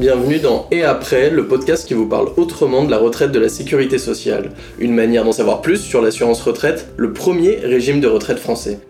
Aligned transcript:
Bienvenue 0.00 0.40
dans 0.40 0.66
Et 0.72 0.82
après, 0.82 1.30
le 1.30 1.46
podcast 1.46 1.86
qui 1.86 1.94
vous 1.94 2.08
parle 2.08 2.30
autrement 2.36 2.82
de 2.82 2.90
la 2.90 2.98
retraite 2.98 3.30
de 3.30 3.38
la 3.38 3.48
sécurité 3.48 3.98
sociale. 3.98 4.50
Une 4.80 4.94
manière 4.94 5.24
d'en 5.24 5.30
savoir 5.30 5.62
plus 5.62 5.78
sur 5.78 6.02
l'assurance 6.02 6.42
retraite, 6.42 6.88
le 6.96 7.12
premier 7.12 7.56
régime 7.56 8.00
de 8.00 8.08
retraite 8.08 8.40
français. 8.40 8.80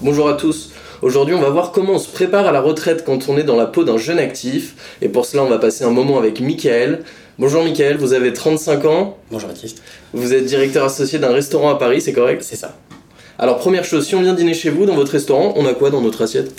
Bonjour 0.00 0.28
à 0.28 0.34
tous. 0.34 0.72
Aujourd'hui, 1.02 1.36
on 1.36 1.40
va 1.40 1.50
voir 1.50 1.70
comment 1.70 1.92
on 1.92 1.98
se 1.98 2.10
prépare 2.10 2.46
à 2.46 2.52
la 2.52 2.60
retraite 2.60 3.04
quand 3.04 3.28
on 3.28 3.38
est 3.38 3.44
dans 3.44 3.56
la 3.56 3.66
peau 3.66 3.84
d'un 3.84 3.98
jeune 3.98 4.18
actif. 4.18 4.98
Et 5.00 5.08
pour 5.08 5.26
cela, 5.26 5.44
on 5.44 5.48
va 5.48 5.58
passer 5.58 5.84
un 5.84 5.90
moment 5.90 6.18
avec 6.18 6.40
Michael. 6.40 7.04
Bonjour 7.38 7.62
Michael, 7.62 7.98
vous 7.98 8.14
avez 8.14 8.32
35 8.32 8.84
ans. 8.84 9.16
Bonjour 9.30 9.48
Baptiste. 9.48 9.80
Vous 10.12 10.34
êtes 10.34 10.44
directeur 10.44 10.84
associé 10.84 11.20
d'un 11.20 11.32
restaurant 11.32 11.70
à 11.70 11.76
Paris, 11.76 12.00
c'est 12.00 12.12
correct? 12.12 12.42
C'est 12.42 12.56
ça. 12.56 12.76
Alors 13.38 13.58
première 13.58 13.84
chose, 13.84 14.06
si 14.06 14.14
on 14.14 14.22
vient 14.22 14.34
dîner 14.34 14.54
chez 14.54 14.70
vous, 14.70 14.86
dans 14.86 14.94
votre 14.94 15.12
restaurant, 15.12 15.54
on 15.56 15.66
a 15.66 15.74
quoi 15.74 15.90
dans 15.90 16.00
notre 16.00 16.22
assiette? 16.22 16.52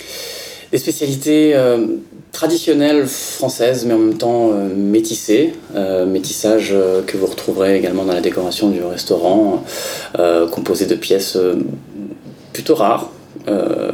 Des 0.72 0.78
spécialités 0.78 1.54
euh, 1.54 1.86
traditionnelles 2.32 3.06
françaises, 3.06 3.86
mais 3.86 3.94
en 3.94 3.98
même 3.98 4.18
temps 4.18 4.50
euh, 4.52 4.68
métissées. 4.74 5.54
Euh, 5.74 6.04
métissage 6.04 6.74
que 7.06 7.16
vous 7.16 7.26
retrouverez 7.26 7.78
également 7.78 8.04
dans 8.04 8.12
la 8.12 8.20
décoration 8.20 8.68
du 8.68 8.82
restaurant, 8.82 9.64
composé 10.52 10.86
de 10.86 10.94
pièces 10.94 11.38
plutôt 12.52 12.74
rares, 12.74 13.10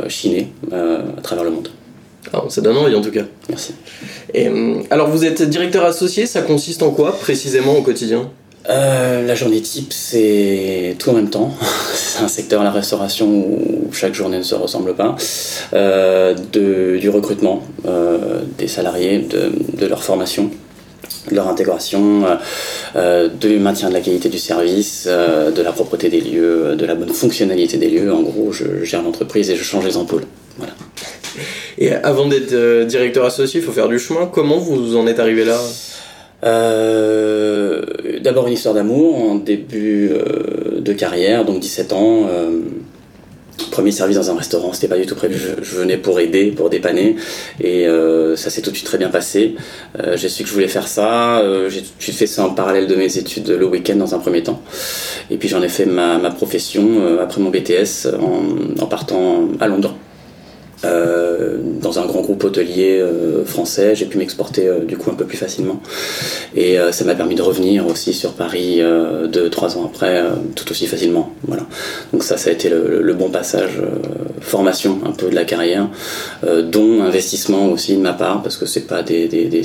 chinées 0.08 0.52
à 0.72 1.20
travers 1.22 1.44
le 1.44 1.50
monde. 1.50 1.68
Alors, 2.32 2.50
ça 2.50 2.62
donne 2.62 2.76
envie 2.76 2.94
en 2.94 3.02
tout 3.02 3.10
cas. 3.10 3.24
Merci. 3.48 3.74
Et, 4.32 4.48
hum, 4.48 4.82
alors 4.90 5.08
vous 5.08 5.24
êtes 5.24 5.42
directeur 5.42 5.84
associé, 5.84 6.26
ça 6.26 6.42
consiste 6.42 6.82
en 6.82 6.90
quoi 6.90 7.12
précisément 7.12 7.76
au 7.76 7.82
quotidien? 7.82 8.30
Euh, 8.68 9.26
la 9.26 9.34
journée 9.34 9.60
type, 9.60 9.92
c'est 9.92 10.96
tout 10.98 11.10
en 11.10 11.14
même 11.14 11.30
temps. 11.30 11.52
c'est 11.94 12.22
un 12.22 12.28
secteur, 12.28 12.62
la 12.62 12.70
restauration, 12.70 13.26
où 13.26 13.92
chaque 13.92 14.14
journée 14.14 14.38
ne 14.38 14.42
se 14.42 14.54
ressemble 14.54 14.94
pas. 14.94 15.16
Euh, 15.74 16.34
du 16.52 17.08
recrutement 17.08 17.62
euh, 17.86 18.42
des 18.58 18.68
salariés, 18.68 19.18
de, 19.18 19.86
leur 19.86 20.04
formation, 20.04 20.50
de 21.30 21.34
leur 21.34 21.48
intégration, 21.48 22.24
du 23.40 23.58
maintien 23.58 23.88
de 23.88 23.94
la 23.94 24.00
qualité 24.00 24.28
du 24.28 24.38
service, 24.38 25.06
de 25.06 25.62
la 25.62 25.72
propreté 25.72 26.08
des 26.08 26.20
lieux, 26.20 26.76
de 26.76 26.86
la 26.86 26.94
bonne 26.94 27.12
fonctionnalité 27.12 27.78
des 27.78 27.90
lieux. 27.90 28.12
En 28.12 28.22
gros, 28.22 28.52
je 28.52 28.84
gère 28.84 29.02
l'entreprise 29.02 29.50
et 29.50 29.56
je 29.56 29.64
change 29.64 29.84
les 29.84 29.96
ampoules. 29.96 30.26
Voilà. 30.58 30.74
Et 31.78 31.92
avant 31.92 32.28
d'être 32.28 32.84
directeur 32.84 33.24
associé, 33.24 33.60
il 33.60 33.66
faut 33.66 33.72
faire 33.72 33.88
du 33.88 33.98
chemin. 33.98 34.26
Comment 34.26 34.58
vous 34.58 34.96
en 34.96 35.06
êtes 35.06 35.18
arrivé 35.18 35.44
là? 35.44 35.58
Euh, 36.44 37.82
D'abord 38.20 38.46
une 38.46 38.54
histoire 38.54 38.74
d'amour 38.74 39.30
en 39.30 39.34
début 39.36 40.10
euh, 40.12 40.80
de 40.80 40.92
carrière, 40.92 41.44
donc 41.44 41.60
17 41.60 41.92
ans. 41.92 42.26
euh, 42.28 42.60
premier 43.70 43.90
service 43.90 44.16
dans 44.16 44.30
un 44.30 44.36
restaurant, 44.36 44.72
c'était 44.72 44.88
pas 44.88 44.98
du 44.98 45.06
tout 45.06 45.14
prévu. 45.14 45.38
Je, 45.62 45.76
venais 45.76 45.96
pour 45.96 46.20
aider, 46.20 46.50
pour 46.50 46.68
dépanner, 46.68 47.16
et 47.60 47.86
ça 48.36 48.50
s'est 48.50 48.60
tout 48.60 48.70
de 48.70 48.76
suite 48.76 48.86
très 48.86 48.98
bien 48.98 49.08
passé. 49.08 49.54
J'ai 50.14 50.28
su 50.28 50.42
que 50.42 50.48
je 50.48 50.54
voulais 50.54 50.68
faire 50.68 50.88
ça. 50.88 51.42
j'ai 51.68 51.80
tout 51.80 51.88
de 51.98 52.02
suite 52.02 52.16
fait 52.16 52.26
ça 52.26 52.44
en 52.44 52.50
parallèle 52.50 52.86
de 52.86 52.94
mes 52.96 53.16
études 53.16 53.48
le 53.48 53.66
week-end 53.66 53.96
dans 53.96 54.14
un 54.14 54.18
premier 54.18 54.42
temps, 54.42 54.60
et 55.30 55.36
puis 55.36 55.48
j'en 55.48 55.62
ai 55.62 55.68
fait 55.68 55.86
ma, 55.86 56.18
profession 56.30 57.18
après 57.20 57.40
mon 57.40 57.50
BTS 57.50 58.08
en 58.80 58.86
partant 58.86 59.48
à 59.60 59.68
Londres. 59.68 59.94
Euh, 60.84 61.58
dans 61.80 61.98
un 62.00 62.06
grand 62.06 62.22
groupe 62.22 62.42
hôtelier 62.42 62.98
euh, 63.00 63.44
français, 63.44 63.94
j'ai 63.94 64.06
pu 64.06 64.18
m'exporter 64.18 64.66
euh, 64.66 64.80
du 64.80 64.96
coup 64.96 65.10
un 65.10 65.14
peu 65.14 65.24
plus 65.24 65.36
facilement. 65.36 65.80
Et 66.56 66.78
euh, 66.78 66.90
ça 66.92 67.04
m'a 67.04 67.14
permis 67.14 67.34
de 67.34 67.42
revenir 67.42 67.86
aussi 67.86 68.12
sur 68.12 68.32
Paris 68.32 68.80
euh, 68.80 69.26
deux, 69.26 69.48
trois 69.48 69.76
ans 69.76 69.84
après, 69.84 70.22
tout 70.56 70.70
aussi 70.70 70.86
facilement. 70.86 71.32
Voilà. 71.46 71.64
Donc 72.12 72.24
ça, 72.24 72.36
ça 72.36 72.50
a 72.50 72.52
été 72.52 72.68
le, 72.68 73.00
le 73.02 73.14
bon 73.14 73.30
passage, 73.30 73.80
formation 74.42 75.00
un 75.04 75.12
peu 75.12 75.30
de 75.30 75.34
la 75.34 75.44
carrière, 75.44 75.88
euh, 76.44 76.62
dont 76.62 77.02
investissement 77.02 77.66
aussi 77.70 77.96
de 77.96 78.00
ma 78.00 78.12
part, 78.12 78.42
parce 78.42 78.56
que 78.56 78.66
c'est 78.66 78.86
pas 78.86 79.02
des, 79.02 79.28
des, 79.28 79.46
des, 79.46 79.62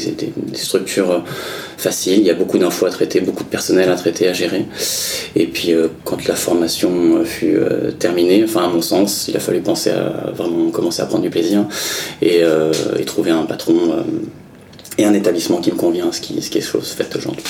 structures 0.54 1.12
euh, 1.12 1.20
faciles. 1.78 2.20
Il 2.20 2.26
y 2.26 2.30
a 2.30 2.34
beaucoup 2.34 2.58
d'infos 2.58 2.86
à 2.86 2.90
traiter, 2.90 3.22
beaucoup 3.22 3.44
de 3.44 3.50
personnel 3.50 3.90
à 3.90 3.96
traiter, 3.96 4.28
à 4.28 4.34
gérer. 4.34 4.66
Et 5.36 5.48
puis 5.48 5.74
euh, 5.74 5.88
quand 6.04 6.26
la 6.28 6.36
formation 6.36 7.18
euh, 7.18 7.26
fut 7.26 7.58
terminée, 8.00 8.44
enfin 8.44 8.66
à 8.66 8.70
mon 8.70 8.82
sens, 8.82 9.28
il 9.28 9.36
a 9.36 9.40
fallu 9.40 9.62
penser 9.62 9.90
à 9.90 10.32
vraiment 10.34 10.70
commencer 10.70 11.02
à 11.02 11.06
prendre 11.06 11.24
du 11.24 11.30
plaisir 11.30 11.66
et, 12.22 12.42
et 13.00 13.06
trouver 13.06 13.32
un 13.32 13.44
patron 13.44 14.04
et 14.98 15.06
un 15.06 15.14
établissement 15.14 15.58
qui 15.58 15.72
me 15.72 15.78
convient, 15.78 16.12
ce 16.12 16.22
qui, 16.22 16.42
ce 16.42 16.50
qui 16.50 16.58
est 16.58 16.62
chose 16.62 16.92
faite 16.92 17.16
aujourd'hui. 17.16 17.44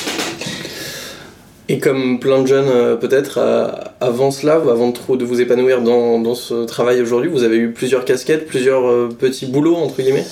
Et 1.69 1.79
comme 1.79 2.19
plein 2.19 2.41
de 2.41 2.47
jeunes 2.47 2.69
euh, 2.69 2.95
peut-être, 2.95 3.39
euh, 3.39 3.67
avant 3.99 4.31
cela, 4.31 4.53
avant 4.53 4.89
de, 4.89 5.15
de 5.17 5.25
vous 5.25 5.41
épanouir 5.41 5.81
dans, 5.81 6.33
ce 6.33 6.65
travail 6.65 7.01
aujourd'hui, 7.01 7.29
vous 7.29 7.43
avez 7.43 7.57
eu 7.57 7.71
plusieurs 7.71 8.05
casquettes, 8.05 8.47
plusieurs 8.47 8.87
euh, 8.87 9.09
petits 9.09 9.47
boulots 9.47 9.75
entre 9.75 10.01
guillemets? 10.01 10.25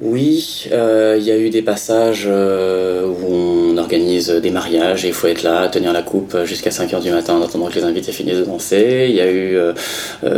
Oui, 0.00 0.66
il 0.66 1.22
y 1.22 1.30
a 1.30 1.38
eu 1.38 1.48
des 1.48 1.62
passages 1.62 2.26
où 2.26 3.26
on 3.32 3.78
organise 3.78 4.28
des 4.28 4.50
mariages 4.50 5.06
et 5.06 5.08
il 5.08 5.14
faut 5.14 5.26
être 5.26 5.42
là, 5.42 5.68
tenir 5.68 5.94
la 5.94 6.02
coupe 6.02 6.36
jusqu'à 6.44 6.68
5h 6.68 7.02
du 7.02 7.10
matin 7.10 7.40
en 7.40 7.46
que 7.46 7.74
les 7.74 7.84
invités 7.84 8.12
finissent 8.12 8.40
de 8.40 8.44
danser. 8.44 9.06
Il 9.08 9.16
y 9.16 9.22
a 9.22 9.32
eu 9.32 9.56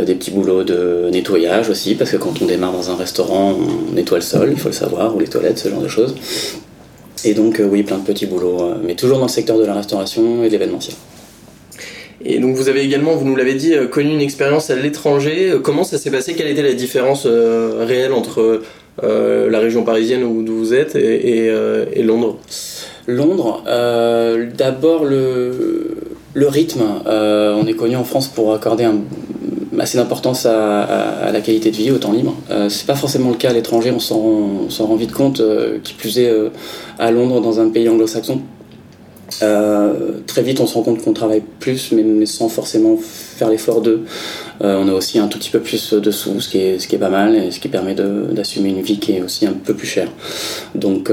des 0.05 0.15
petits 0.15 0.31
boulots 0.31 0.63
de 0.63 1.09
nettoyage 1.11 1.69
aussi, 1.69 1.95
parce 1.95 2.09
que 2.09 2.15
quand 2.15 2.41
on 2.41 2.45
démarre 2.45 2.71
dans 2.71 2.89
un 2.89 2.95
restaurant, 2.95 3.53
on 3.59 3.93
nettoie 3.93 4.19
le 4.19 4.23
sol, 4.23 4.47
il 4.49 4.57
faut 4.57 4.69
le 4.69 4.73
savoir, 4.73 5.13
ou 5.13 5.19
les 5.19 5.27
toilettes, 5.27 5.59
ce 5.59 5.67
genre 5.67 5.81
de 5.81 5.89
choses. 5.89 6.15
Et 7.25 7.33
donc 7.33 7.59
euh, 7.59 7.67
oui, 7.69 7.83
plein 7.83 7.97
de 7.97 8.05
petits 8.05 8.25
boulots, 8.25 8.61
euh, 8.61 8.75
mais 8.83 8.95
toujours 8.95 9.17
dans 9.17 9.25
le 9.25 9.29
secteur 9.29 9.57
de 9.57 9.65
la 9.65 9.73
restauration 9.73 10.43
et 10.43 10.47
de 10.47 10.51
l'événementiel. 10.51 10.95
Et 12.23 12.39
donc 12.39 12.55
vous 12.55 12.67
avez 12.69 12.81
également, 12.81 13.15
vous 13.15 13.25
nous 13.25 13.35
l'avez 13.35 13.55
dit, 13.55 13.73
euh, 13.73 13.87
connu 13.87 14.11
une 14.11 14.21
expérience 14.21 14.69
à 14.69 14.75
l'étranger. 14.75 15.53
Comment 15.63 15.83
ça 15.83 15.97
s'est 15.97 16.11
passé? 16.11 16.33
Quelle 16.33 16.47
était 16.47 16.61
la 16.61 16.73
différence 16.73 17.23
euh, 17.25 17.85
réelle 17.85 18.13
entre 18.13 18.61
euh, 19.03 19.49
la 19.49 19.59
région 19.59 19.83
parisienne 19.83 20.23
où 20.23 20.45
vous 20.45 20.73
êtes 20.73 20.95
et, 20.95 21.45
et, 21.45 21.49
euh, 21.49 21.85
et 21.93 22.03
Londres? 22.03 22.37
Londres, 23.07 23.63
d'abord 24.55 25.03
le, 25.03 25.97
le 26.35 26.47
rythme. 26.47 26.83
On 27.07 27.65
est 27.65 27.73
connu 27.73 27.95
en 27.95 28.03
France 28.03 28.27
pour 28.27 28.53
accorder 28.53 28.83
un, 28.83 28.99
assez 29.79 29.97
d'importance 29.97 30.45
à, 30.45 31.31
la 31.31 31.41
qualité 31.41 31.71
de 31.71 31.75
vie, 31.75 31.91
au 31.91 31.97
temps 31.97 32.11
libre. 32.11 32.35
Euh, 32.51 32.69
c'est 32.69 32.85
pas 32.85 32.95
forcément 32.95 33.29
le 33.29 33.35
cas 33.35 33.49
à 33.49 33.53
l'étranger, 33.53 33.91
on 33.91 33.99
s'en 33.99 34.17
rend, 34.17 34.95
vite 34.95 35.11
compte, 35.11 35.39
euh, 35.39 35.79
qui 35.83 35.93
plus 35.93 36.19
est 36.19 36.29
euh, 36.29 36.49
à 36.97 37.11
Londres, 37.11 37.41
dans 37.41 37.59
un 37.59 37.69
pays 37.69 37.87
anglo-saxon. 37.89 38.41
Euh, 39.43 39.93
très 40.25 40.41
vite, 40.41 40.59
on 40.59 40.65
se 40.65 40.73
rend 40.73 40.81
compte 40.81 41.03
qu'on 41.03 41.13
travaille 41.13 41.43
plus, 41.59 41.91
mais, 41.91 42.25
sans 42.25 42.49
forcément 42.49 42.97
faire 42.97 43.49
l'effort 43.49 43.81
d'eux. 43.81 44.03
On 44.61 44.89
a 44.89 44.91
aussi 44.91 45.19
un 45.19 45.27
tout 45.27 45.39
petit 45.39 45.51
peu 45.51 45.59
plus 45.59 45.93
de 45.93 46.11
sous, 46.11 46.41
ce 46.41 46.49
qui 46.49 46.57
est, 46.57 46.79
ce 46.79 46.87
qui 46.87 46.95
est 46.95 46.99
pas 46.99 47.09
mal, 47.09 47.35
et 47.35 47.51
ce 47.51 47.59
qui 47.59 47.69
permet 47.69 47.95
d'assumer 47.95 48.69
une 48.69 48.81
vie 48.81 48.99
qui 48.99 49.13
est 49.13 49.21
aussi 49.21 49.45
un 49.45 49.53
peu 49.53 49.73
plus 49.73 49.87
chère. 49.87 50.09
Donc, 50.75 51.09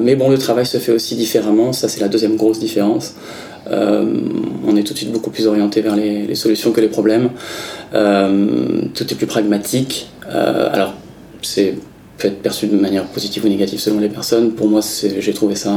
mais 0.00 0.14
bon, 0.14 0.30
le 0.30 0.38
travail 0.38 0.64
se 0.64 0.78
fait 0.78 0.92
aussi 0.92 1.16
différemment, 1.16 1.72
ça 1.72 1.88
c'est 1.88 2.00
la 2.00 2.06
deuxième 2.06 2.36
grosse 2.36 2.60
différence. 2.60 3.14
On 3.68 4.76
est 4.76 4.84
tout 4.84 4.92
de 4.92 4.98
suite 4.98 5.10
beaucoup 5.10 5.30
plus 5.30 5.48
orienté 5.48 5.80
vers 5.80 5.96
les 5.96 6.36
solutions 6.36 6.70
que 6.70 6.80
les 6.80 6.88
problèmes. 6.88 7.30
Euh, 7.92 8.82
tout 8.94 9.04
est 9.04 9.16
plus 9.16 9.26
pragmatique. 9.26 10.08
Euh, 10.30 10.72
alors, 10.72 10.94
c'est 11.42 11.74
peut 12.18 12.28
être 12.28 12.42
perçu 12.42 12.68
de 12.68 12.76
manière 12.76 13.04
positive 13.06 13.44
ou 13.44 13.48
négative 13.48 13.80
selon 13.80 13.98
les 13.98 14.08
personnes. 14.08 14.52
Pour 14.52 14.68
moi, 14.68 14.80
j'ai 15.18 15.34
trouvé 15.34 15.56
ça 15.56 15.72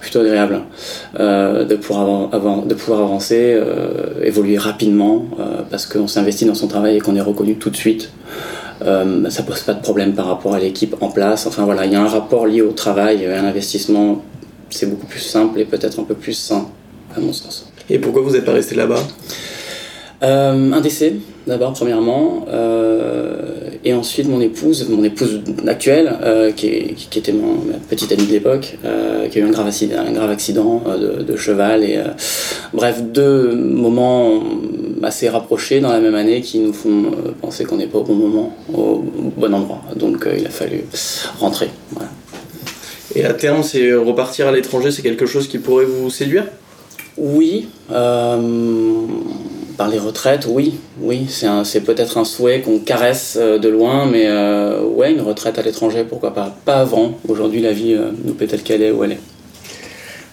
plutôt 0.00 0.20
agréable 0.20 0.60
euh, 1.18 1.64
de, 1.64 1.76
pouvoir 1.76 2.30
avancer, 2.32 3.58
évoluer 4.22 4.58
rapidement, 4.58 5.24
parce 5.70 5.86
qu'on 5.86 6.06
s'investit 6.06 6.44
dans 6.44 6.54
son 6.54 6.68
travail 6.68 6.96
et 6.96 7.00
qu'on 7.00 7.16
est 7.16 7.22
reconnu 7.22 7.56
tout 7.56 7.70
de 7.70 7.76
suite. 7.76 8.10
Ça 8.82 9.42
pose 9.46 9.60
pas 9.60 9.72
de 9.72 9.80
problème 9.80 10.12
par 10.12 10.26
rapport 10.26 10.54
à 10.54 10.60
l'équipe 10.60 10.94
en 11.00 11.08
place. 11.08 11.46
Enfin 11.46 11.64
voilà, 11.64 11.86
il 11.86 11.92
y 11.92 11.96
a 11.96 12.02
un 12.02 12.08
rapport 12.08 12.46
lié 12.46 12.60
au 12.60 12.72
travail 12.72 13.24
et 13.24 13.26
à 13.26 13.40
l'investissement. 13.40 14.22
C'est 14.68 14.90
beaucoup 14.90 15.06
plus 15.06 15.20
simple 15.20 15.58
et 15.58 15.64
peut-être 15.64 15.98
un 16.00 16.04
peu 16.04 16.14
plus 16.14 16.34
sain, 16.34 16.68
à 17.16 17.20
mon 17.20 17.32
sens. 17.32 17.66
Et 17.88 17.98
pourquoi 17.98 18.22
vous 18.22 18.32
n'êtes 18.32 18.44
pas 18.44 18.52
resté 18.52 18.74
là-bas? 18.76 19.02
Euh, 20.22 20.72
un 20.72 20.80
décès, 20.82 21.14
d'abord, 21.46 21.72
premièrement, 21.72 22.44
euh, 22.48 23.70
et 23.84 23.94
ensuite 23.94 24.28
mon 24.28 24.40
épouse, 24.42 24.86
mon 24.90 25.02
épouse 25.02 25.40
actuelle, 25.66 26.12
euh, 26.22 26.52
qui, 26.52 26.66
est- 26.66 26.94
qui 26.94 27.18
était 27.18 27.32
mon, 27.32 27.54
ma 27.54 27.78
petite 27.88 28.12
amie 28.12 28.26
de 28.26 28.32
l'époque, 28.32 28.76
qui 29.30 29.38
a 29.38 29.40
eu 29.40 29.44
un 29.44 29.50
grave 29.50 29.68
accident, 29.68 29.96
un 30.06 30.12
grave 30.12 30.30
accident 30.30 30.82
de, 31.00 31.22
de 31.22 31.36
cheval, 31.36 31.84
et 31.84 31.98
bref, 32.74 33.02
deux 33.02 33.54
moments 33.54 34.42
assez 35.02 35.30
rapprochés 35.30 35.80
dans 35.80 35.90
la 35.90 36.00
même 36.00 36.14
année 36.14 36.42
qui 36.42 36.58
nous 36.58 36.74
font 36.74 37.12
penser 37.40 37.64
qu'on 37.64 37.76
n'est 37.76 37.86
pas 37.86 37.98
au 38.00 38.04
bon 38.04 38.14
moment, 38.14 38.54
au 38.74 39.02
bon 39.38 39.54
endroit. 39.54 39.80
Donc 39.96 40.28
il 40.38 40.46
a 40.46 40.50
fallu 40.50 40.84
rentrer. 41.38 41.70
Voilà. 41.92 42.10
Et 43.14 43.24
à 43.24 43.32
terme, 43.32 43.62
c'est 43.62 43.94
repartir 43.94 44.46
à 44.48 44.52
l'étranger, 44.52 44.90
c'est 44.90 45.02
quelque 45.02 45.24
chose 45.24 45.48
qui 45.48 45.56
pourrait 45.58 45.86
vous 45.86 46.10
séduire? 46.10 46.44
Oui, 47.16 47.68
euh, 47.90 48.38
par 49.80 49.88
les 49.88 49.98
retraites, 49.98 50.46
oui, 50.46 50.74
oui, 51.00 51.26
c'est 51.30 51.80
peut-être 51.80 52.18
un 52.18 52.26
souhait 52.26 52.60
qu'on 52.60 52.80
caresse 52.80 53.38
euh, 53.40 53.58
de 53.58 53.70
loin, 53.70 54.04
mais 54.04 54.24
euh, 54.26 54.82
ouais, 54.82 55.10
une 55.10 55.22
retraite 55.22 55.58
à 55.58 55.62
l'étranger, 55.62 56.04
pourquoi 56.06 56.34
pas? 56.34 56.54
Pas 56.66 56.80
avant. 56.80 57.18
Aujourd'hui, 57.26 57.62
la 57.62 57.72
vie 57.72 57.94
euh, 57.94 58.10
nous 58.26 58.34
plaît 58.34 58.46
telle 58.46 58.62
qu'elle 58.62 58.82
est 58.82 58.90
où 58.90 59.04
elle 59.04 59.12
est. 59.12 59.20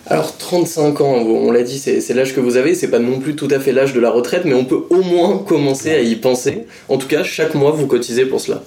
alors 0.06 0.36
35 0.36 1.00
ans, 1.00 1.14
on 1.14 1.50
l'a 1.50 1.64
dit, 1.64 1.80
c'est 1.80 2.14
l'âge 2.14 2.36
que 2.36 2.42
vous 2.42 2.58
avez, 2.58 2.76
c'est 2.76 2.90
pas 2.90 3.00
non 3.00 3.20
plus 3.20 3.38
tout 3.38 3.48
à 3.50 3.62
fait 3.62 3.72
l'âge 3.72 3.94
de 3.94 4.02
la 4.02 4.10
retraite, 4.10 4.42
mais 4.44 4.54
on 4.54 4.66
peut 4.66 4.84
au 4.90 5.02
moins 5.02 5.38
commencer 5.38 5.92
à 5.92 6.02
y 6.02 6.18
penser. 6.18 6.66
En 6.90 6.98
tout 6.98 7.08
cas, 7.08 7.24
chaque 7.24 7.56
mois, 7.56 7.72
vous 7.72 7.88
cotisez 7.88 8.26
pour 8.26 8.42
cela. 8.42 8.64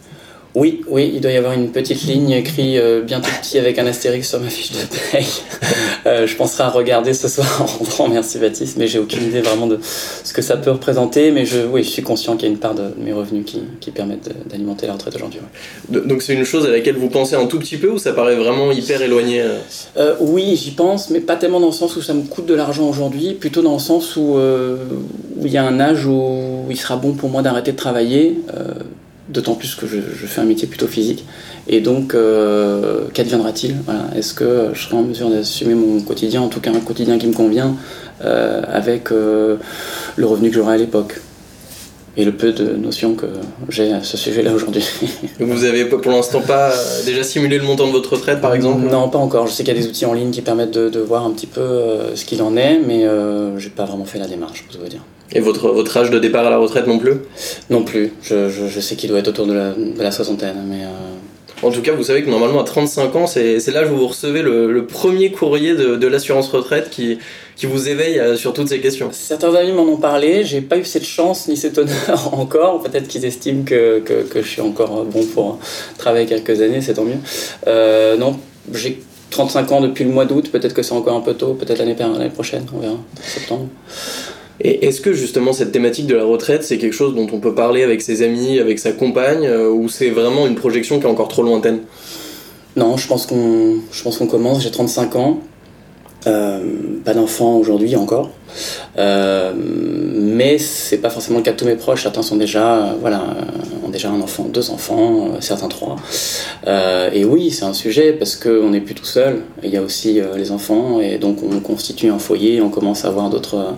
Oui, 0.56 0.82
oui, 0.88 1.12
il 1.14 1.20
doit 1.20 1.30
y 1.30 1.36
avoir 1.36 1.52
une 1.52 1.70
petite 1.70 2.02
ligne 2.02 2.32
écrite 2.32 2.76
euh, 2.76 3.02
bien 3.02 3.20
tout 3.20 3.30
petit 3.40 3.56
avec 3.56 3.78
un 3.78 3.86
astérix 3.86 4.28
sur 4.28 4.40
ma 4.40 4.48
fiche 4.48 4.72
de 4.72 4.78
paye. 5.12 5.26
Euh, 6.06 6.26
je 6.26 6.34
penserai 6.34 6.64
à 6.64 6.70
regarder 6.70 7.12
ce 7.12 7.28
soir 7.28 7.46
en 7.60 7.66
rentrant, 7.66 8.08
merci 8.08 8.38
Baptiste, 8.38 8.78
mais 8.78 8.86
j'ai 8.86 8.98
aucune 8.98 9.22
idée 9.22 9.42
vraiment 9.42 9.66
de 9.66 9.78
ce 9.82 10.32
que 10.32 10.40
ça 10.40 10.56
peut 10.56 10.70
représenter, 10.70 11.30
mais 11.30 11.44
je, 11.44 11.58
oui, 11.58 11.84
je 11.84 11.90
suis 11.90 12.02
conscient 12.02 12.36
qu'il 12.36 12.48
y 12.48 12.50
a 12.50 12.54
une 12.54 12.58
part 12.58 12.74
de 12.74 12.94
mes 12.96 13.12
revenus 13.12 13.44
qui, 13.44 13.60
qui 13.80 13.90
permettent 13.90 14.30
d'alimenter 14.48 14.86
la 14.86 14.94
retraite 14.94 15.14
aujourd'hui. 15.14 15.40
Donc 15.90 16.22
c'est 16.22 16.32
une 16.32 16.44
chose 16.44 16.64
à 16.64 16.70
laquelle 16.70 16.96
vous 16.96 17.10
pensez 17.10 17.34
un 17.34 17.44
tout 17.44 17.58
petit 17.58 17.76
peu 17.76 17.90
ou 17.90 17.98
ça 17.98 18.14
paraît 18.14 18.36
vraiment 18.36 18.72
hyper 18.72 19.02
éloigné 19.02 19.42
euh? 19.98 20.14
Oui, 20.20 20.56
j'y 20.56 20.70
pense, 20.70 21.10
mais 21.10 21.20
pas 21.20 21.36
tellement 21.36 21.60
dans 21.60 21.66
le 21.66 21.72
sens 21.72 21.94
où 21.96 22.02
ça 22.02 22.14
me 22.14 22.22
coûte 22.22 22.46
de 22.46 22.54
l'argent 22.54 22.88
aujourd'hui, 22.88 23.34
plutôt 23.34 23.60
dans 23.60 23.74
le 23.74 23.78
sens 23.78 24.16
où, 24.16 24.38
où 24.38 25.46
il 25.46 25.52
y 25.52 25.58
a 25.58 25.64
un 25.64 25.80
âge 25.80 26.06
où 26.06 26.64
il 26.70 26.78
sera 26.78 26.96
bon 26.96 27.12
pour 27.12 27.28
moi 27.28 27.42
d'arrêter 27.42 27.72
de 27.72 27.76
travailler 27.76 28.38
d'autant 29.30 29.54
plus 29.54 29.74
que 29.74 29.86
je, 29.86 30.00
fais 30.26 30.40
un 30.40 30.44
métier 30.44 30.66
plutôt 30.66 30.86
physique. 30.86 31.24
Et 31.68 31.80
donc, 31.80 32.14
euh, 32.14 33.04
qu'adviendra-t-il? 33.14 33.76
Est-ce 34.16 34.34
que 34.34 34.70
je 34.72 34.82
serai 34.82 34.96
en 34.96 35.02
mesure 35.02 35.30
d'assumer 35.30 35.74
mon 35.74 36.00
quotidien, 36.00 36.42
en 36.42 36.48
tout 36.48 36.60
cas 36.60 36.70
un 36.70 36.80
quotidien 36.80 37.18
qui 37.18 37.26
me 37.26 37.32
convient, 37.32 37.76
euh, 38.24 38.62
avec 38.68 39.12
euh, 39.12 39.56
le 40.16 40.26
revenu 40.26 40.50
que 40.50 40.56
j'aurai 40.56 40.74
à 40.74 40.78
l'époque? 40.78 41.20
Et 42.16 42.24
le 42.24 42.32
peu 42.32 42.52
de 42.52 42.74
notions 42.74 43.14
que 43.14 43.26
j'ai 43.68 43.92
à 43.92 44.02
ce 44.02 44.16
sujet-là 44.16 44.52
aujourd'hui. 44.52 44.84
Vous 45.38 45.64
avez 45.64 45.84
pour 45.84 46.10
l'instant 46.10 46.40
pas 46.40 46.72
déjà 47.06 47.22
simulé 47.22 47.56
le 47.56 47.64
montant 47.64 47.86
de 47.86 47.92
votre 47.92 48.14
retraite 48.14 48.40
par 48.40 48.52
exemple? 48.52 48.84
Non, 48.90 49.08
pas 49.08 49.18
encore. 49.18 49.46
Je 49.46 49.52
sais 49.52 49.62
qu'il 49.62 49.72
y 49.74 49.78
a 49.78 49.80
des 49.80 49.86
outils 49.86 50.06
en 50.06 50.12
ligne 50.12 50.32
qui 50.32 50.42
permettent 50.42 50.72
de, 50.72 50.98
voir 50.98 51.24
un 51.24 51.30
petit 51.30 51.46
peu 51.46 51.62
ce 52.16 52.24
qu'il 52.24 52.42
en 52.42 52.56
est, 52.56 52.80
mais 52.84 53.06
j'ai 53.58 53.70
pas 53.70 53.84
vraiment 53.84 54.04
fait 54.04 54.18
la 54.18 54.26
démarche, 54.26 54.64
pour 54.64 54.80
vous 54.80 54.88
dire. 54.88 55.02
Et 55.32 55.40
votre, 55.40 55.68
votre 55.68 55.96
âge 55.96 56.10
de 56.10 56.18
départ 56.18 56.46
à 56.46 56.50
la 56.50 56.58
retraite 56.58 56.86
non 56.86 56.98
plus? 56.98 57.14
Non 57.70 57.82
plus. 57.84 58.12
Je, 58.22 58.48
je, 58.48 58.80
sais 58.80 58.96
qu'il 58.96 59.08
doit 59.08 59.20
être 59.20 59.28
autour 59.28 59.46
de 59.46 59.52
la, 59.52 59.72
de 59.72 60.02
la 60.02 60.10
soixantaine. 60.10 60.56
Mais 60.68 60.84
euh, 60.84 61.66
En 61.66 61.70
tout 61.70 61.82
cas, 61.82 61.92
vous 61.92 62.02
savez 62.02 62.24
que 62.24 62.30
normalement 62.30 62.60
à 62.60 62.64
35 62.64 63.14
ans, 63.14 63.26
c'est 63.26 63.64
l'âge 63.68 63.90
où 63.92 63.96
vous 63.96 64.08
recevez 64.08 64.42
le, 64.42 64.84
premier 64.86 65.30
courrier 65.30 65.74
de, 65.74 65.94
de 65.94 66.06
l'assurance 66.08 66.48
retraite 66.48 66.90
qui, 66.90 67.18
qui 67.54 67.66
vous 67.66 67.88
éveille 67.88 68.18
euh, 68.18 68.36
sur 68.36 68.52
toutes 68.52 68.68
ces 68.68 68.80
questions. 68.80 69.10
Certains 69.12 69.54
amis 69.54 69.72
m'en 69.72 69.84
ont 69.84 69.98
parlé, 69.98 70.42
j'ai 70.44 70.62
pas 70.62 70.78
eu 70.78 70.84
cette 70.84 71.06
chance 71.06 71.46
ni 71.46 71.56
cet 71.56 71.78
honneur 71.78 72.30
encore. 72.32 72.82
Peut-être 72.82 73.06
qu'ils 73.06 73.24
estiment 73.24 73.62
que, 73.62 74.00
que, 74.00 74.22
que, 74.24 74.42
je 74.42 74.48
suis 74.48 74.62
encore 74.62 75.04
bon 75.04 75.24
pour 75.26 75.60
travailler 75.96 76.26
quelques 76.26 76.60
années, 76.60 76.80
c'est 76.80 76.94
tant 76.94 77.04
mieux. 77.04 77.18
Euh, 77.68 78.16
non, 78.16 78.36
j'ai 78.74 79.00
35 79.30 79.72
ans 79.72 79.80
depuis 79.80 80.04
le 80.04 80.10
mois 80.10 80.24
d'août, 80.24 80.50
peut-être 80.50 80.74
que 80.74 80.82
c'est 80.82 80.92
encore 80.92 81.16
un 81.16 81.20
peu 81.20 81.34
tôt, 81.34 81.54
peut-être 81.54 81.78
l'année 81.78 81.94
prochaine, 82.30 82.66
on 82.74 82.80
verra, 82.80 82.96
septembre. 83.22 83.68
Et 84.62 84.86
est-ce 84.86 85.00
que 85.00 85.12
justement 85.12 85.52
cette 85.52 85.72
thématique 85.72 86.06
de 86.06 86.14
la 86.14 86.24
retraite, 86.24 86.64
c'est 86.64 86.78
quelque 86.78 86.92
chose 86.92 87.14
dont 87.14 87.26
on 87.32 87.40
peut 87.40 87.54
parler 87.54 87.82
avec 87.82 88.02
ses 88.02 88.22
amis, 88.22 88.58
avec 88.58 88.78
sa 88.78 88.92
compagne, 88.92 89.46
euh, 89.46 89.70
ou 89.70 89.88
c'est 89.88 90.10
vraiment 90.10 90.46
une 90.46 90.54
projection 90.54 90.98
qui 91.00 91.06
est 91.06 91.10
encore 91.10 91.28
trop 91.28 91.42
lointaine? 91.42 91.80
Non, 92.76 92.96
je 92.96 93.08
pense 93.08 93.26
qu'on, 93.26 93.76
je 93.90 94.02
pense 94.02 94.18
qu'on 94.18 94.26
commence. 94.26 94.62
J'ai 94.62 94.70
35 94.70 95.16
ans, 95.16 95.40
euh, 96.26 96.60
pas 97.04 97.14
d'enfant 97.14 97.56
aujourd'hui 97.56 97.96
encore, 97.96 98.30
euh, 98.98 99.54
mais 99.56 100.58
c'est 100.58 100.98
pas 100.98 101.10
forcément 101.10 101.38
le 101.38 101.44
cas 101.44 101.52
de 101.52 101.56
tous 101.56 101.64
mes 101.64 101.76
proches. 101.76 102.02
Certains 102.02 102.22
sont 102.22 102.36
déjà, 102.36 102.94
voilà, 103.00 103.24
ont 103.84 103.88
déjà 103.88 104.10
un 104.10 104.20
enfant, 104.20 104.44
deux 104.44 104.70
enfants, 104.70 105.40
certains 105.40 105.68
trois. 105.68 105.96
et 106.66 107.24
oui, 107.24 107.50
c'est 107.50 107.64
un 107.64 107.72
sujet 107.72 108.12
parce 108.12 108.36
qu'on 108.36 108.70
n'est 108.70 108.82
plus 108.82 108.94
tout 108.94 109.06
seul. 109.06 109.40
Il 109.64 109.70
y 109.70 109.78
a 109.78 109.82
aussi 109.82 110.20
les 110.36 110.52
enfants 110.52 111.00
et 111.00 111.16
donc 111.16 111.38
on 111.42 111.60
constitue 111.60 112.10
un 112.10 112.18
foyer, 112.18 112.60
on 112.60 112.68
commence 112.68 113.06
à 113.06 113.08
avoir 113.08 113.30
d'autres 113.30 113.74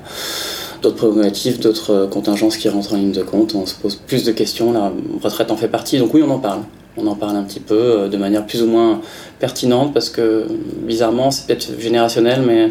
d'autres 0.83 0.97
prérogatives, 0.97 1.61
d'autres 1.61 2.07
contingences 2.11 2.57
qui 2.57 2.69
rentrent 2.69 2.93
en 2.93 2.97
ligne 2.97 3.13
de 3.13 3.23
compte. 3.23 3.55
On 3.55 3.67
se 3.67 3.75
pose 3.75 3.97
plus 3.97 4.25
de 4.25 4.33
questions. 4.33 4.73
La 4.73 4.93
retraite 5.23 5.51
en 5.51 5.57
fait 5.57 5.69
partie. 5.69 5.99
Donc 5.99 6.13
oui, 6.13 6.23
on 6.27 6.31
en 6.31 6.39
parle. 6.39 6.61
On 6.97 7.07
en 7.07 7.15
parle 7.15 7.37
un 7.37 7.43
petit 7.43 7.61
peu 7.61 7.75
euh, 7.75 8.09
de 8.09 8.17
manière 8.19 8.45
plus 8.47 8.63
ou 8.63 8.67
moins 8.67 9.01
pertinente 9.39 9.95
parce 9.95 10.11
que 10.11 10.47
bizarrement, 10.83 11.31
c'est 11.31 11.47
peut-être 11.47 11.81
générationnel, 11.81 12.43
mais 12.47 12.71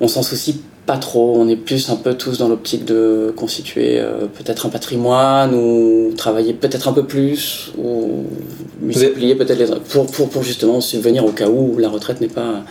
on 0.00 0.06
s'en 0.06 0.22
soucie 0.22 0.60
pas 0.86 0.96
trop. 0.96 1.34
On 1.36 1.48
est 1.48 1.56
plus 1.56 1.90
un 1.90 1.96
peu 1.96 2.14
tous 2.14 2.38
dans 2.38 2.48
l'optique 2.48 2.84
de 2.84 3.32
constituer 3.36 3.98
euh, 3.98 4.26
peut-être 4.26 4.66
un 4.66 4.68
patrimoine 4.68 5.54
ou 5.54 6.12
travailler 6.16 6.52
peut-être 6.52 6.86
un 6.86 6.92
peu 6.92 7.04
plus 7.04 7.72
ou 7.76 8.24
multiplier 8.80 9.34
peut-être 9.34 9.58
les 9.58 9.66
pour, 9.88 10.06
pour, 10.06 10.28
pour 10.28 10.42
justement 10.44 10.80
subvenir 10.80 11.24
au 11.24 11.32
cas 11.32 11.48
où 11.48 11.78
la 11.78 11.88
retraite 11.88 12.20
n'est 12.20 12.28
pas 12.28 12.62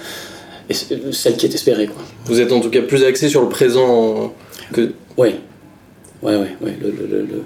celle 0.74 1.38
qui 1.38 1.45
est 1.45 1.54
espérée. 1.54 1.88
Quoi. 1.88 2.01
Vous 2.25 2.39
êtes 2.39 2.51
en 2.51 2.60
tout 2.60 2.69
cas 2.69 2.81
plus 2.81 3.04
axé 3.04 3.30
sur 3.30 3.42
le 3.42 3.50
présent 3.50 4.33
que. 4.74 4.94
Oui, 5.18 5.36
oui, 6.21 6.33
oui. 6.36 6.48
Ouais. 6.62 6.77
Le, 6.81 6.89
le, 6.89 7.21
le, 7.21 7.44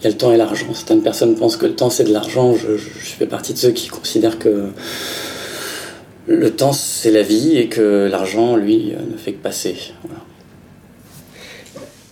il 0.00 0.04
y 0.04 0.06
a 0.06 0.10
le 0.10 0.16
temps 0.16 0.32
et 0.32 0.36
l'argent. 0.36 0.72
Certaines 0.74 1.02
personnes 1.02 1.36
pensent 1.36 1.56
que 1.56 1.66
le 1.66 1.74
temps 1.74 1.90
c'est 1.90 2.04
de 2.04 2.12
l'argent. 2.12 2.54
Je, 2.54 2.76
je, 2.76 3.12
fais 3.18 3.26
partie 3.26 3.52
de 3.52 3.58
ceux 3.58 3.70
qui 3.70 3.88
considèrent 3.88 4.38
que 4.38 4.68
le 6.26 6.50
temps 6.50 6.72
c'est 6.72 7.10
la 7.10 7.22
vie 7.22 7.56
et 7.56 7.68
que 7.68 8.08
l'argent, 8.10 8.56
lui, 8.56 8.92
ne 9.10 9.16
fait 9.16 9.32
que 9.32 9.42
passer. 9.42 9.76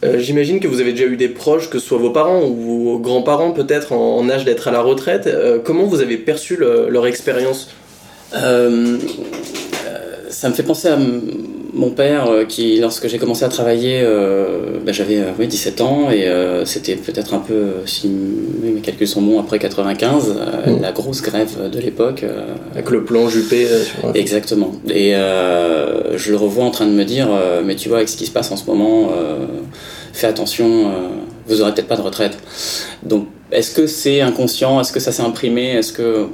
Euh, 0.03 0.19
j'imagine 0.19 0.61
que 0.61 0.69
vous 0.69 0.81
avez 0.81 0.93
déjà 0.93 1.05
eu 1.05 1.17
des 1.17 1.29
proches, 1.29 1.69
que 1.69 1.79
ce 1.79 1.87
soit 1.87 1.99
vos 1.99 2.11
parents 2.11 2.43
ou 2.43 2.85
vos 2.85 2.99
grands-parents 2.99 3.51
peut-être 3.51 3.93
en, 3.93 4.29
âge 4.31 4.45
d'être 4.45 4.69
à 4.69 4.71
la 4.71 4.81
retraite. 4.81 5.27
Euh, 5.27 5.59
comment 5.63 5.85
vous 5.85 6.01
avez 6.01 6.17
perçu 6.17 6.57
leur 6.57 7.07
expérience? 7.07 7.71
Euh, 8.35 8.97
ça 10.31 10.49
me 10.49 10.55
fait 10.55 10.63
penser 10.63 10.89
à 10.89 10.99
mon 11.73 11.91
père 11.91 12.29
euh, 12.29 12.45
qui, 12.45 12.79
lorsque 12.79 13.09
j'ai 13.09 13.19
commencé 13.19 13.45
à 13.45 13.49
travailler, 13.49 14.01
euh, 14.03 14.79
ben, 14.85 14.93
j'avais 14.93 15.25
17 15.39 15.81
euh, 15.81 15.85
ans 15.85 16.11
et 16.11 16.65
c'était 16.67 16.97
peut-être 16.97 17.35
un 17.35 17.39
peu, 17.39 17.73
si 17.87 18.09
mes 18.09 18.81
calculs 18.81 19.09
sont 19.09 19.23
bons, 19.23 19.41
après 19.41 19.59
95, 19.59 20.29
mmh. 20.29 20.81
la 20.81 20.93
grosse 20.93 21.23
grève 21.23 21.71
de 21.71 21.79
l'époque. 21.79 22.25
Avec 22.73 22.91
le 22.91 23.05
plan 23.05 23.29
Juppé. 23.29 23.67
Exactement. 24.15 24.73
Et 24.89 25.13
je 25.13 26.31
le 26.31 26.37
revois 26.37 26.65
en 26.65 26.71
train 26.71 26.87
de 26.87 26.93
me 26.93 27.05
dire, 27.05 27.29
mais 27.65 27.77
tu 27.77 27.89
vois, 27.89 27.99
avec 27.99 28.09
ce 28.09 28.17
qui 28.17 28.27
se 28.27 28.31
passe 28.31 28.51
en 28.51 28.57
ce 28.57 28.67
moment, 28.67 29.11
fais 30.13 30.27
attention, 30.27 30.93
vous 31.47 31.61
aurez 31.61 31.73
peut-être 31.73 31.89
pas 31.89 31.97
de 31.97 32.03
retraite. 32.03 32.39
Donc, 33.03 33.27
est-ce 33.53 33.75
que 33.75 33.87
c'est 33.87 34.21
inconscient? 34.21 34.81
Est-ce 34.81 34.93
que 34.93 35.01
ça 35.01 35.13
s'est 35.13 35.23
imprimé? 35.23 35.71
Est-ce 35.71 35.93
que 35.93 36.27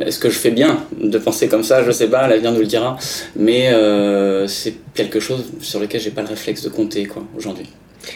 est-ce 0.00 0.18
que 0.18 0.30
je 0.30 0.38
fais 0.38 0.50
bien 0.50 0.78
de 1.00 1.18
penser 1.18 1.48
comme 1.48 1.62
ça? 1.62 1.84
Je 1.84 1.90
sais 1.90 2.08
pas, 2.08 2.26
l'avenir 2.28 2.52
nous 2.52 2.60
le 2.60 2.66
dira. 2.66 2.96
Mais 3.36 3.68
euh, 3.72 4.46
c'est 4.46 4.74
quelque 4.94 5.20
chose 5.20 5.44
sur 5.60 5.80
lequel 5.80 6.00
j'ai 6.00 6.10
pas 6.10 6.22
le 6.22 6.28
réflexe 6.28 6.62
de 6.62 6.68
compter 6.68 7.04
quoi 7.06 7.22
aujourd'hui. 7.36 7.66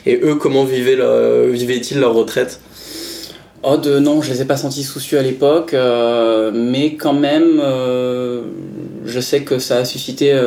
Et 0.07 0.21
eux, 0.23 0.35
comment 0.35 0.65
vivaient, 0.65 0.99
vivaient-ils 1.51 1.99
leur 1.99 2.15
retraite? 2.15 2.61
Oh 3.63 3.77
de, 3.77 3.99
non, 3.99 4.23
je 4.23 4.31
les 4.31 4.43
ai 4.43 4.45
pas 4.45 4.57
sentis 4.57 4.85
soucieux 4.85 5.19
à 5.19 5.23
l'époque, 5.23 5.75
euh, 5.75 6.53
mais 6.55 6.95
quand 6.95 7.15
même, 7.15 7.61
euh, 7.61 8.43
je 9.05 9.19
sais 9.19 9.41
que 9.41 9.59
ça 9.59 9.79
a 9.79 9.85
suscité 9.85 10.39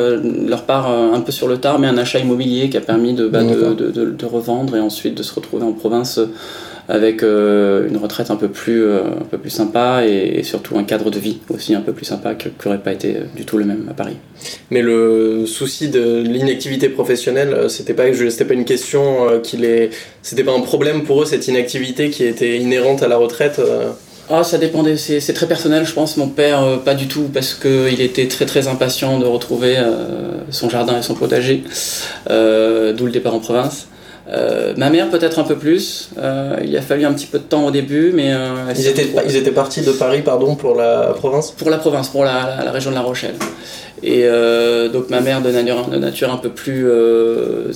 leur 0.46 0.62
part 0.62 0.88
un 0.88 1.20
peu 1.20 1.32
sur 1.32 1.46
le 1.48 1.58
tard, 1.58 1.78
mais 1.78 1.88
un 1.88 1.98
achat 1.98 2.20
immobilier 2.20 2.70
qui 2.70 2.76
a 2.76 2.80
permis 2.80 3.12
de, 3.12 3.26
bah, 3.28 3.42
de, 3.42 3.74
de, 3.74 4.10
de, 4.10 4.26
revendre 4.26 4.76
et 4.76 4.80
ensuite 4.80 5.14
de 5.14 5.22
se 5.22 5.34
retrouver 5.34 5.64
en 5.64 5.72
province 5.72 6.20
avec 6.88 7.22
euh, 7.22 7.88
une 7.88 7.96
retraite 7.96 8.30
un 8.30 8.36
peu 8.36 8.48
plus, 8.48 8.84
euh, 8.84 9.02
un 9.20 9.24
peu 9.30 9.38
plus 9.38 9.50
sympa 9.50 10.04
et, 10.04 10.42
surtout 10.42 10.76
un 10.76 10.84
cadre 10.84 11.10
de 11.10 11.18
vie 11.18 11.38
aussi 11.48 11.74
un 11.74 11.80
peu 11.80 11.92
plus 11.92 12.04
sympa 12.04 12.34
qui 12.34 12.48
n'aurait 12.64 12.82
pas 12.82 12.92
été 12.92 13.16
euh, 13.16 13.20
du 13.36 13.44
tout 13.44 13.58
le 13.58 13.64
même 13.64 13.86
à 13.90 13.94
Paris. 13.94 14.16
Mais 14.70 14.82
le 14.82 15.46
souci 15.46 15.88
de 15.88 16.20
l'inactivité 16.20 16.88
professionnelle, 16.88 17.70
c'était 17.70 17.94
pas, 17.94 18.04
pas 18.04 18.54
une 18.54 18.64
question 18.64 19.40
qu'il 19.42 19.64
est, 19.64 19.90
c'était 20.22 20.42
pas 20.42 20.52
un 20.52 20.60
problème 20.60 21.04
pour 21.04 21.22
eux 21.22 21.26
cette 21.26 21.46
inactivité 21.46 22.10
qui 22.10 22.24
était 22.24 22.58
inhérente 22.58 23.02
à 23.02 23.08
la 23.08 23.16
retraite. 23.16 23.60
Ah, 24.28 24.42
ça 24.42 24.58
dépendait, 24.58 24.96
c'est 24.96 25.32
très 25.32 25.46
personnel, 25.46 25.84
je 25.86 25.92
pense. 25.92 26.16
Mon 26.16 26.28
père, 26.28 26.80
pas 26.84 26.94
du 26.94 27.06
tout, 27.06 27.28
parce 27.32 27.54
qu'il 27.54 28.00
était 28.00 28.26
très 28.26 28.46
très 28.46 28.66
impatient 28.66 29.18
de 29.20 29.26
retrouver 29.26 29.76
son 30.50 30.68
jardin 30.68 30.98
et 30.98 31.02
son 31.02 31.14
potager, 31.14 31.62
d'où 32.26 33.06
le 33.06 33.10
départ 33.10 33.34
en 33.34 33.40
province. 33.40 33.86
Euh, 34.28 34.74
ma 34.76 34.88
mère 34.90 35.10
peut-être 35.10 35.38
un 35.38 35.44
peu 35.44 35.56
plus. 35.56 36.10
Euh, 36.18 36.56
il 36.64 36.76
a 36.76 36.82
fallu 36.82 37.04
un 37.04 37.12
petit 37.12 37.26
peu 37.26 37.38
de 37.38 37.44
temps 37.44 37.66
au 37.66 37.70
début, 37.70 38.12
mais 38.14 38.32
euh, 38.32 38.72
ils 38.76 38.86
étaient 38.86 39.08
ils 39.26 39.36
étaient 39.36 39.50
partis 39.50 39.82
de 39.82 39.92
Paris, 39.92 40.22
pardon, 40.22 40.54
pour 40.54 40.76
la 40.76 41.12
province? 41.16 41.50
Pour 41.50 41.70
la 41.70 41.78
province, 41.78 42.08
pour 42.08 42.24
la, 42.24 42.70
région 42.70 42.90
de 42.90 42.94
La 42.94 43.02
Rochelle. 43.02 43.34
Et 44.04 44.26
donc 44.92 45.10
ma 45.10 45.20
mère 45.20 45.42
de 45.42 45.50
nature, 45.50 45.88
de 45.88 45.96
nature 45.96 46.32
un 46.32 46.36
peu 46.36 46.48
plus 46.48 46.90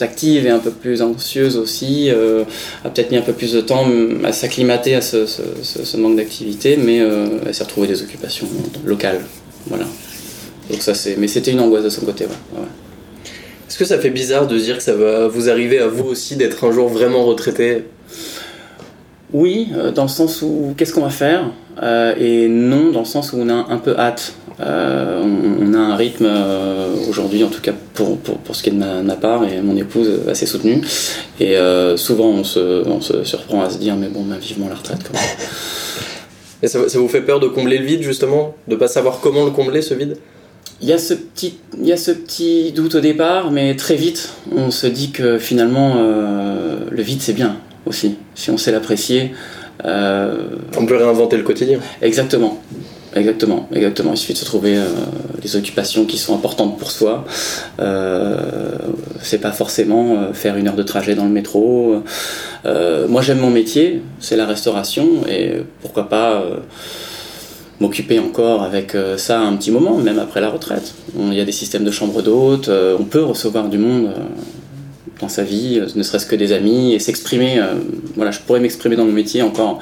active 0.00 0.44
et 0.46 0.50
un 0.50 0.58
peu 0.58 0.72
plus 0.72 1.00
anxieuse 1.00 1.56
aussi 1.56 2.10
a 2.10 2.88
peut-être 2.88 3.12
mis 3.12 3.16
un 3.16 3.22
peu 3.22 3.32
plus 3.32 3.52
de 3.52 3.60
temps 3.60 3.86
à 4.24 4.32
s'acclimater 4.32 4.96
à 4.96 5.02
ce, 5.02 5.96
manque 5.96 6.16
d'activité, 6.16 6.76
mais 6.76 6.96
elle 6.96 7.54
s'est 7.54 7.62
retrouvée 7.62 7.86
des 7.86 8.02
occupations 8.02 8.48
locales. 8.84 9.20
Voilà. 9.68 9.84
Donc 10.68 10.82
ça 10.82 10.94
c'est, 10.94 11.16
mais 11.16 11.28
c'était 11.28 11.52
une 11.52 11.60
angoisse 11.60 11.84
de 11.84 11.90
son 11.90 12.04
côté. 12.04 12.24
Ouais. 12.24 12.85
Est-ce 13.76 13.84
que 13.90 13.94
ça 13.94 13.98
fait 13.98 14.08
bizarre 14.08 14.46
de 14.46 14.58
dire 14.58 14.78
que 14.78 14.82
ça 14.82 14.94
va 14.94 15.28
vous 15.28 15.50
arriver 15.50 15.78
à 15.80 15.86
vous 15.86 16.04
aussi 16.04 16.36
d'être 16.36 16.64
un 16.64 16.72
jour 16.72 16.88
vraiment 16.88 17.26
retraité? 17.26 17.84
Oui, 19.34 19.68
dans 19.94 20.04
le 20.04 20.08
sens 20.08 20.40
où 20.40 20.72
qu'est-ce 20.78 20.94
qu'on 20.94 21.02
va 21.02 21.10
faire? 21.10 21.50
Et 22.18 22.48
non, 22.48 22.90
dans 22.90 23.00
le 23.00 23.04
sens 23.04 23.34
où 23.34 23.36
on 23.38 23.50
a 23.50 23.66
un 23.68 23.76
peu 23.76 23.94
hâte. 23.98 24.32
on, 24.58 25.74
a 25.74 25.78
un 25.78 25.94
rythme 25.94 26.26
aujourd'hui, 27.06 27.44
en 27.44 27.48
tout 27.48 27.60
cas 27.60 27.74
pour, 27.92 28.16
pour, 28.16 28.38
pour, 28.38 28.56
ce 28.56 28.62
qui 28.62 28.70
est 28.70 28.72
de 28.72 28.78
ma, 28.78 29.14
part 29.16 29.44
et 29.44 29.60
mon 29.60 29.76
épouse, 29.76 30.20
assez 30.26 30.46
soutenu. 30.46 30.80
Et 31.38 31.58
souvent 31.96 32.30
on 32.30 32.44
se, 32.44 32.88
on 32.88 33.02
se 33.02 33.24
surprend 33.24 33.60
à 33.60 33.68
se 33.68 33.76
dire 33.76 33.94
mais 33.94 34.08
bon, 34.08 34.22
ben, 34.22 34.38
vivement 34.38 34.70
la 34.70 34.76
retraite 34.76 35.00
quand 35.06 35.12
même. 35.20 35.48
Et 36.62 36.68
ça, 36.68 36.78
vous 36.78 37.08
fait 37.08 37.20
peur 37.20 37.40
de 37.40 37.48
combler 37.48 37.76
le 37.76 37.84
vide 37.84 38.00
justement? 38.00 38.54
De 38.68 38.76
pas 38.76 38.88
savoir 38.88 39.20
comment 39.20 39.44
le 39.44 39.50
combler 39.50 39.82
ce 39.82 39.92
vide? 39.92 40.16
Il 40.82 40.88
y, 40.88 40.92
a 40.92 40.98
ce 40.98 41.14
petit, 41.14 41.58
il 41.78 41.86
y 41.86 41.92
a 41.92 41.96
ce 41.96 42.10
petit 42.10 42.72
doute 42.72 42.96
au 42.96 43.00
départ, 43.00 43.50
mais 43.50 43.76
très 43.76 43.94
vite, 43.94 44.34
on 44.54 44.70
se 44.70 44.86
dit 44.86 45.10
que 45.10 45.38
finalement, 45.38 45.94
euh, 45.96 46.76
le 46.90 47.02
vide, 47.02 47.22
c'est 47.22 47.32
bien 47.32 47.56
aussi, 47.86 48.16
si 48.34 48.50
on 48.50 48.58
sait 48.58 48.72
l'apprécier. 48.72 49.32
Euh, 49.84 50.36
on 50.76 50.84
peut 50.84 50.96
réinventer 50.96 51.38
le 51.38 51.44
quotidien. 51.44 51.78
Exactement. 52.02 52.60
Exactement, 53.14 53.66
exactement. 53.72 54.12
Il 54.12 54.18
suffit 54.18 54.34
de 54.34 54.38
se 54.38 54.44
trouver 54.44 54.76
euh, 54.76 54.84
des 55.40 55.56
occupations 55.56 56.04
qui 56.04 56.18
sont 56.18 56.34
importantes 56.34 56.78
pour 56.78 56.90
soi. 56.90 57.24
C'est 59.22 59.38
pas 59.40 59.52
forcément 59.52 60.34
faire 60.34 60.56
une 60.56 60.68
heure 60.68 60.76
de 60.76 60.82
trajet 60.82 61.14
dans 61.14 61.24
le 61.24 61.30
métro. 61.30 62.02
Moi, 62.64 63.22
j'aime 63.22 63.38
mon 63.38 63.50
métier, 63.50 64.02
c'est 64.20 64.36
la 64.36 64.44
restauration, 64.44 65.26
et 65.26 65.62
pourquoi 65.80 66.10
pas 66.10 66.44
m'occuper 67.80 68.18
encore 68.18 68.62
avec 68.62 68.96
ça 69.16 69.40
un 69.40 69.54
petit 69.56 69.70
moment, 69.70 69.96
même 69.98 70.18
après 70.18 70.40
la 70.40 70.48
retraite. 70.48 70.94
Il 71.18 71.34
y 71.34 71.40
a 71.40 71.44
des 71.44 71.52
systèmes 71.52 71.84
de 71.84 71.90
chambres 71.90 72.22
d'hôtes, 72.22 72.70
on 72.70 73.04
peut 73.04 73.22
recevoir 73.22 73.68
du 73.68 73.78
monde 73.78 74.12
dans 75.20 75.28
sa 75.28 75.42
vie, 75.42 75.82
ne 75.94 76.02
serait-ce 76.02 76.26
que 76.26 76.36
des 76.36 76.52
amis, 76.52 76.94
et 76.94 76.98
s'exprimer. 76.98 77.60
voilà, 78.14 78.30
je 78.30 78.40
pourrais 78.40 78.60
m'exprimer 78.60 78.96
dans 78.96 79.04
mon 79.04 79.12
métier 79.12 79.42
encore 79.42 79.80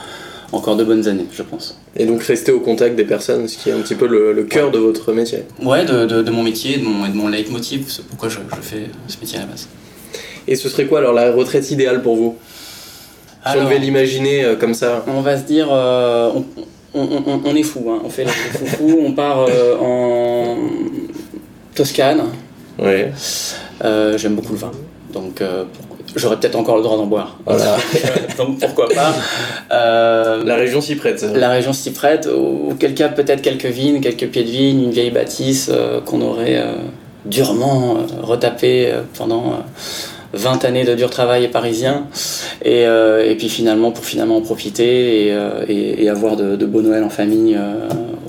encore 0.55 0.77
de 0.77 0.85
bonnes 0.85 1.07
années, 1.09 1.27
je 1.33 1.43
pense. 1.43 1.79
Et 1.97 2.07
donc 2.07 2.23
rester 2.23 2.53
au 2.53 2.61
contact 2.61 2.97
des 2.97 3.05
personnes, 3.05 3.49
ce 3.49 3.59
qui 3.59 3.71
est 3.71 3.73
un 3.73 3.81
petit 3.81 3.95
peu 3.95 4.07
le, 4.07 4.43
cœur 4.45 4.71
de 4.71 4.79
votre 4.79 5.13
métier. 5.13 5.45
Ouais, 5.63 5.85
de, 5.85 6.23
de, 6.23 6.31
mon 6.31 6.43
métier, 6.43 6.79
de 6.79 6.85
mon, 6.85 7.09
de 7.09 7.15
mon 7.15 7.29
leitmotiv, 7.29 7.87
c'est 7.89 8.05
pourquoi 8.07 8.29
je, 8.29 8.39
je, 8.39 8.61
fais 8.61 8.87
ce 9.09 9.19
métier 9.21 9.39
à 9.39 9.43
la 9.43 9.49
base. 9.49 9.69
Et 10.47 10.57
ce 10.57 10.69
serait 10.69 10.87
quoi 10.87 11.01
alors 11.01 11.13
la 11.13 11.33
retraite 11.33 11.71
idéale 11.71 12.03
pour 12.03 12.17
vous? 12.17 12.37
Si 13.47 13.59
on 13.59 13.65
devait 13.65 13.79
l'imaginer 13.79 14.45
euh, 14.45 14.57
comme 14.57 14.73
ça. 14.73 15.05
On 15.07 15.21
va 15.21 15.37
se 15.37 15.43
dire, 15.43 15.69
euh, 15.71 16.31
on, 16.35 16.45
on, 16.95 17.41
on, 17.45 17.55
est 17.55 17.63
fou, 17.63 17.91
hein. 17.91 18.01
on 18.05 18.09
fait 18.09 18.25
les 18.25 18.31
fou, 18.31 18.99
on 19.05 19.13
part 19.13 19.47
euh, 19.49 19.77
en 19.79 20.57
Toscane. 21.75 22.23
Ouais. 22.79 23.13
J'aime 24.17 24.35
beaucoup 24.35 24.53
le 24.53 24.59
vin, 24.59 24.73
donc 25.13 25.43
j'aurais 26.17 26.37
peut-être 26.37 26.57
encore 26.57 26.77
le 26.77 26.83
droit 26.83 26.97
d'en 26.97 27.07
boire. 27.07 27.37
Donc 28.37 28.61
pourquoi 28.61 28.89
pas. 28.89 29.15
Euh, 29.73 30.45
la 30.45 30.57
région 30.57 30.81
s'y 30.81 30.97
prête. 30.97 31.23
La 31.35 31.51
région 31.51 31.73
s'y 31.73 31.93
prête, 31.93 32.27
auquel 32.27 32.95
cas 32.95 33.09
peut-être 33.09 33.43
quelques 33.43 33.67
vignes, 33.67 34.01
quelques 34.01 34.29
pieds 34.29 34.45
de 34.45 34.51
vigne, 34.51 34.85
une 34.85 34.91
vieille 34.91 35.11
bâtisse 35.11 35.71
euh, 35.73 36.01
qu'on 36.01 36.21
aurait 36.21 36.59
euh, 36.59 36.75
durement 37.25 37.99
retapé 38.23 38.93
pendant 39.17 39.65
20 40.35 40.65
années 40.65 40.85
de 40.85 40.95
dur 40.95 41.11
travail 41.11 41.49
parisien. 41.49 42.07
Et, 42.63 42.83
et 42.83 43.35
puis 43.37 43.49
finalement, 43.49 43.91
pour 43.91 44.05
finalement 44.05 44.37
en 44.37 44.41
profiter 44.41 45.29
et, 45.29 46.03
et, 46.03 46.09
avoir 46.09 46.37
de, 46.37 46.57
de, 46.57 46.67
beaux 46.67 46.83
Noëls 46.83 47.05
en 47.05 47.11
famille 47.11 47.59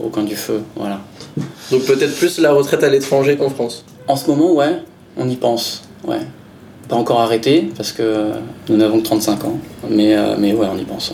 au 0.04 0.10
coin 0.10 0.24
du 0.24 0.36
feu. 0.36 0.62
Voilà. 0.76 1.02
Donc 1.72 1.84
peut-être 1.84 2.16
plus 2.16 2.40
la 2.40 2.52
retraite 2.54 2.84
à 2.84 2.90
l'étranger 2.90 3.36
qu'en 3.36 3.50
France 3.50 3.86
En 4.08 4.16
ce 4.16 4.28
moment, 4.30 4.54
ouais, 4.54 4.82
on 5.18 5.30
y 5.30 5.36
pense. 5.36 5.84
Ouais 6.06 6.20
pas 6.88 6.96
encore 6.96 7.22
arrêté 7.22 7.70
parce 7.76 7.92
que 7.92 8.32
nous 8.70 8.78
n'avons 8.78 9.00
que 9.00 9.06
35 9.06 9.46
ans. 9.46 9.60
Mais, 9.90 10.16
euh, 10.16 10.36
mais 10.38 10.54
ouais, 10.54 10.68
on 10.72 10.78
y 10.78 10.84
pense. 10.84 11.14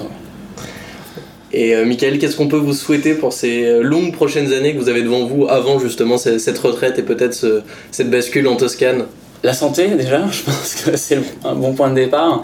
Et 1.54 1.76
euh, 1.76 1.86
Michael, 1.86 2.18
qu'est-ce 2.20 2.38
qu'on 2.38 2.48
peut 2.48 2.58
vous 2.58 2.74
souhaiter 2.74 3.14
pour 3.14 3.34
ces 3.34 3.66
euh, 3.66 3.82
longues 3.82 4.14
prochaines 4.14 4.54
années 4.54 4.74
que 4.74 4.80
vous 4.80 4.90
avez 4.90 5.02
devant 5.02 5.26
vous 5.26 5.48
avant 5.50 5.80
justement 5.80 6.18
cette 6.18 6.58
retraite 6.60 6.98
et 7.00 7.04
peut-être 7.04 7.64
cette 7.92 8.10
bascule 8.10 8.48
en 8.48 8.56
Toscane? 8.56 9.06
La 9.44 9.54
santé 9.54 9.90
déjà, 9.90 10.28
je 10.32 10.44
pense 10.44 10.76
que 10.76 10.98
c'est 10.98 11.20
un 11.44 11.56
bon 11.56 11.74
point 11.74 11.90
de 11.90 11.96
départ. 11.96 12.44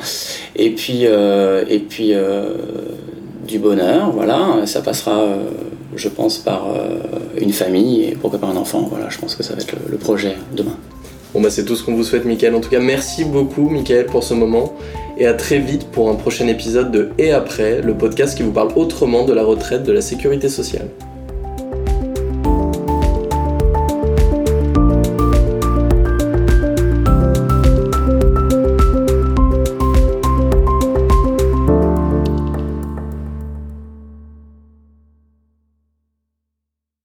Et 0.56 0.72
puis, 0.72 1.04
et 1.04 1.80
puis 1.88 2.14
du 3.48 3.60
bonheur, 3.60 4.12
voilà. 4.12 4.66
Ça 4.66 4.82
passera, 4.82 5.26
je 5.96 6.10
pense, 6.10 6.38
par 6.38 6.68
une 7.40 7.54
famille 7.54 8.04
et 8.04 8.12
pourquoi 8.16 8.40
pas 8.40 8.48
un 8.48 8.58
enfant. 8.58 8.88
Voilà, 8.90 9.10
je 9.10 9.18
pense 9.18 9.36
que 9.36 9.44
ça 9.44 9.54
va 9.54 9.62
être 9.62 9.76
le 9.90 9.98
projet 9.98 10.36
demain. 10.56 10.78
Bon 11.34 11.42
bah 11.42 11.50
c'est 11.50 11.66
tout 11.66 11.76
ce 11.76 11.84
qu'on 11.84 11.94
vous 11.94 12.04
souhaite 12.04 12.26
Mickaël. 12.26 12.56
En 12.56 12.62
tout 12.62 12.70
cas 12.70 12.80
merci 12.80 13.26
beaucoup 13.26 13.70
Mickaël 13.70 14.06
pour 14.06 14.24
ce 14.24 14.34
moment 14.34 14.74
et 15.18 15.28
à 15.28 15.34
très 15.34 15.60
vite 15.60 15.88
pour 15.92 16.10
un 16.10 16.16
prochain 16.16 16.48
épisode 16.48 16.92
de 16.92 17.10
Et 17.18 17.32
après, 17.32 17.82
le 17.82 17.94
podcast 17.94 18.38
qui 18.38 18.44
vous 18.44 18.52
parle 18.52 18.70
autrement 18.76 19.26
de 19.26 19.34
la 19.34 19.44
retraite 19.44 19.84
de 19.84 19.92
la 19.92 20.02
sécurité 20.02 20.48
sociale. 20.50 20.88